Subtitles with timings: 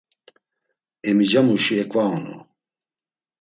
[1.09, 2.35] Emicamuşi eǩvaonu.